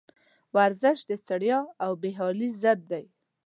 [0.55, 3.05] ورزش د ستړیا او بېحالي ضد دی.